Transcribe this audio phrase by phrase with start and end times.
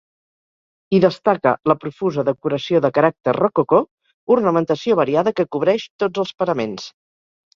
[0.91, 3.81] Hi destaca la profusa decoració de caràcter rococó,
[4.37, 6.89] ornamentació variada que cobreix tots els paraments.